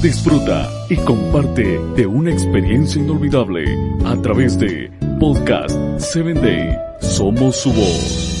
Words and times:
Disfruta 0.00 0.70
y 0.88 0.96
comparte 0.98 1.80
de 1.96 2.06
una 2.06 2.30
experiencia 2.30 3.02
inolvidable 3.02 3.64
a 4.04 4.14
través 4.22 4.56
de 4.58 4.90
Podcast 5.18 5.76
7 5.98 6.34
Day. 6.34 6.78
Somos 7.00 7.56
su 7.56 7.72
voz. 7.72 8.32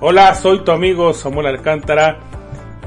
Hola, 0.00 0.34
soy 0.34 0.64
tu 0.64 0.72
amigo 0.72 1.12
Samuel 1.12 1.48
Alcántara 1.48 2.20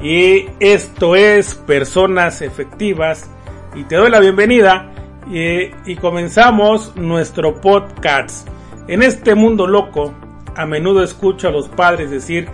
y 0.02 0.46
esto 0.58 1.14
es 1.14 1.54
Personas 1.54 2.42
Efectivas 2.42 3.30
y 3.76 3.84
te 3.84 3.94
doy 3.94 4.10
la 4.10 4.18
bienvenida 4.18 4.90
y, 5.26 5.96
comenzamos 5.96 6.94
nuestro 6.96 7.60
podcast. 7.60 8.48
En 8.88 9.02
este 9.02 9.34
mundo 9.34 9.66
loco, 9.66 10.14
a 10.54 10.66
menudo 10.66 11.02
escucho 11.02 11.48
a 11.48 11.50
los 11.50 11.68
padres 11.68 12.10
decir 12.10 12.48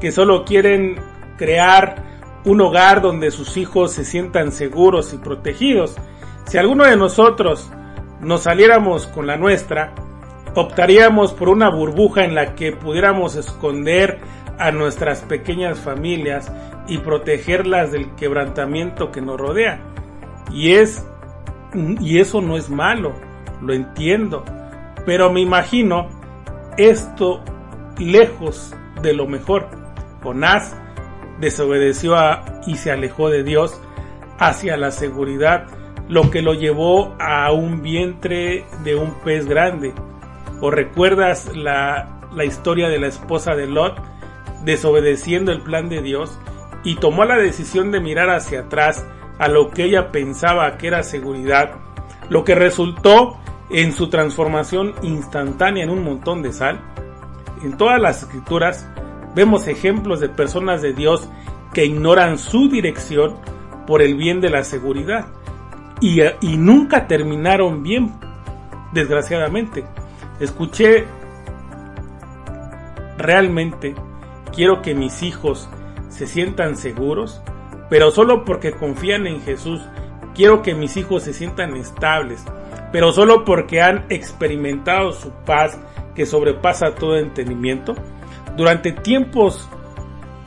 que 0.00 0.10
solo 0.10 0.44
quieren 0.44 0.96
crear 1.36 2.02
un 2.44 2.60
hogar 2.60 3.02
donde 3.02 3.30
sus 3.30 3.56
hijos 3.56 3.92
se 3.92 4.04
sientan 4.04 4.52
seguros 4.52 5.12
y 5.12 5.18
protegidos. 5.18 5.96
Si 6.46 6.58
alguno 6.58 6.84
de 6.84 6.96
nosotros 6.96 7.70
nos 8.20 8.42
saliéramos 8.42 9.06
con 9.06 9.26
la 9.26 9.36
nuestra, 9.36 9.94
optaríamos 10.54 11.32
por 11.32 11.48
una 11.48 11.68
burbuja 11.68 12.24
en 12.24 12.34
la 12.34 12.54
que 12.54 12.72
pudiéramos 12.72 13.36
esconder 13.36 14.20
a 14.58 14.70
nuestras 14.70 15.20
pequeñas 15.20 15.78
familias 15.78 16.50
y 16.86 16.98
protegerlas 16.98 17.92
del 17.92 18.14
quebrantamiento 18.14 19.10
que 19.10 19.20
nos 19.20 19.38
rodea. 19.38 19.80
Y 20.50 20.72
es 20.72 21.04
y 21.74 22.18
eso 22.18 22.40
no 22.40 22.56
es 22.56 22.70
malo, 22.70 23.12
lo 23.60 23.72
entiendo, 23.72 24.44
pero 25.06 25.32
me 25.32 25.40
imagino 25.40 26.08
esto 26.76 27.42
lejos 27.98 28.74
de 29.02 29.14
lo 29.14 29.26
mejor. 29.26 29.68
Jonás 30.22 30.76
desobedeció 31.40 32.16
a, 32.16 32.60
y 32.66 32.76
se 32.76 32.90
alejó 32.90 33.28
de 33.28 33.42
Dios 33.42 33.80
hacia 34.38 34.76
la 34.76 34.90
seguridad, 34.90 35.66
lo 36.08 36.30
que 36.30 36.42
lo 36.42 36.54
llevó 36.54 37.14
a 37.18 37.50
un 37.52 37.82
vientre 37.82 38.64
de 38.84 38.94
un 38.94 39.14
pez 39.24 39.46
grande 39.46 39.94
¿O 40.60 40.70
recuerdas 40.70 41.54
la, 41.54 42.20
la 42.32 42.44
historia 42.44 42.88
de 42.88 42.98
la 42.98 43.08
esposa 43.08 43.54
de 43.54 43.66
Lot 43.66 44.00
desobedeciendo 44.64 45.52
el 45.52 45.60
plan 45.60 45.88
de 45.88 46.00
Dios 46.00 46.38
y 46.84 46.96
tomó 46.96 47.24
la 47.24 47.36
decisión 47.36 47.90
de 47.90 48.00
mirar 48.00 48.30
hacia 48.30 48.60
atrás 48.60 49.04
a 49.38 49.48
lo 49.48 49.70
que 49.70 49.84
ella 49.84 50.12
pensaba 50.12 50.76
que 50.78 50.88
era 50.88 51.02
seguridad, 51.02 51.72
lo 52.28 52.44
que 52.44 52.54
resultó 52.54 53.38
en 53.70 53.92
su 53.92 54.08
transformación 54.08 54.94
instantánea 55.02 55.84
en 55.84 55.90
un 55.90 56.04
montón 56.04 56.42
de 56.42 56.52
sal? 56.52 56.80
En 57.62 57.76
todas 57.76 58.00
las 58.00 58.22
escrituras 58.22 58.88
vemos 59.34 59.66
ejemplos 59.68 60.20
de 60.20 60.28
personas 60.28 60.82
de 60.82 60.92
Dios 60.92 61.28
que 61.72 61.84
ignoran 61.84 62.38
su 62.38 62.68
dirección 62.68 63.36
por 63.86 64.02
el 64.02 64.16
bien 64.16 64.40
de 64.40 64.50
la 64.50 64.64
seguridad 64.64 65.26
y, 66.00 66.56
nunca 66.56 67.06
terminaron 67.06 67.82
bien, 67.82 68.12
desgraciadamente. 68.92 69.84
Escuché, 70.40 71.06
realmente 73.16 73.94
quiero 74.54 74.82
que 74.82 74.94
mis 74.94 75.22
hijos 75.22 75.68
se 76.08 76.26
sientan 76.26 76.76
seguros, 76.76 77.42
pero 77.88 78.10
solo 78.10 78.44
porque 78.44 78.72
confían 78.72 79.26
en 79.26 79.40
Jesús. 79.42 79.80
Quiero 80.34 80.62
que 80.62 80.74
mis 80.74 80.96
hijos 80.96 81.22
se 81.22 81.32
sientan 81.32 81.76
estables, 81.76 82.44
pero 82.92 83.12
solo 83.12 83.44
porque 83.44 83.80
han 83.82 84.04
experimentado 84.08 85.12
su 85.12 85.30
paz 85.30 85.78
que 86.14 86.26
sobrepasa 86.26 86.94
todo 86.94 87.18
entendimiento. 87.18 87.94
Durante 88.56 88.92
tiempos 88.92 89.68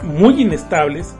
muy 0.03 0.41
inestables, 0.41 1.15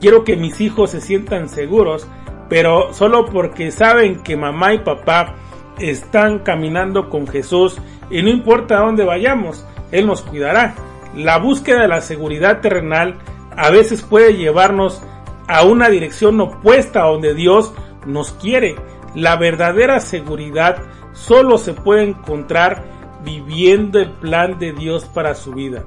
quiero 0.00 0.24
que 0.24 0.36
mis 0.36 0.60
hijos 0.60 0.90
se 0.90 1.00
sientan 1.00 1.48
seguros, 1.48 2.06
pero 2.48 2.92
solo 2.92 3.26
porque 3.26 3.70
saben 3.70 4.22
que 4.22 4.36
mamá 4.36 4.74
y 4.74 4.78
papá 4.78 5.34
están 5.78 6.40
caminando 6.40 7.08
con 7.08 7.26
Jesús 7.26 7.78
y 8.10 8.22
no 8.22 8.28
importa 8.28 8.78
a 8.78 8.84
dónde 8.84 9.04
vayamos, 9.04 9.66
Él 9.90 10.06
nos 10.06 10.22
cuidará. 10.22 10.74
La 11.16 11.38
búsqueda 11.38 11.82
de 11.82 11.88
la 11.88 12.00
seguridad 12.00 12.60
terrenal 12.60 13.18
a 13.56 13.70
veces 13.70 14.02
puede 14.02 14.36
llevarnos 14.36 15.02
a 15.46 15.64
una 15.64 15.88
dirección 15.88 16.40
opuesta 16.40 17.02
a 17.02 17.08
donde 17.08 17.34
Dios 17.34 17.72
nos 18.06 18.32
quiere. 18.32 18.76
La 19.14 19.36
verdadera 19.36 20.00
seguridad 20.00 20.76
solo 21.12 21.58
se 21.58 21.72
puede 21.72 22.02
encontrar 22.02 22.84
viviendo 23.24 23.98
el 23.98 24.10
plan 24.10 24.58
de 24.58 24.72
Dios 24.72 25.04
para 25.06 25.34
su 25.34 25.52
vida. 25.52 25.84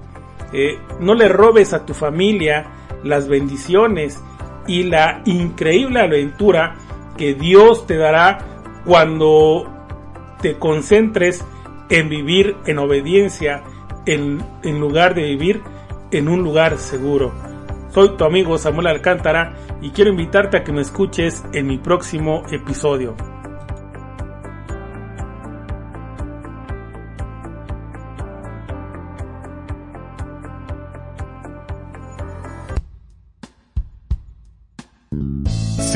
Eh, 0.54 0.80
no 1.00 1.14
le 1.14 1.28
robes 1.28 1.74
a 1.74 1.86
tu 1.86 1.94
familia 1.94 2.68
las 3.04 3.28
bendiciones 3.28 4.22
y 4.66 4.84
la 4.84 5.22
increíble 5.26 6.02
aventura 6.02 6.76
que 7.18 7.34
Dios 7.34 7.86
te 7.86 7.98
dará 7.98 8.40
cuando 8.86 9.68
te 10.42 10.58
concentres 10.58 11.44
en 11.90 12.10
vivir 12.10 12.56
en 12.66 12.80
obediencia 12.80 13.64
en, 14.06 14.44
en 14.64 14.80
lugar 14.80 15.16
de 15.16 15.24
vivir 15.24 15.62
en 16.12 16.30
un 16.30 16.44
lugar 16.44 16.78
seguro. 16.78 17.47
Soy 17.90 18.16
tu 18.18 18.24
amigo 18.24 18.58
Samuel 18.58 18.88
Alcántara 18.88 19.54
y 19.82 19.92
quiero 19.92 20.12
invitarte 20.12 20.58
a 20.58 20.64
que 20.64 20.72
me 20.72 20.82
escuches 20.82 21.44
en 21.54 21.68
mi 21.68 21.78
próximo 21.78 22.44
episodio. 22.52 23.16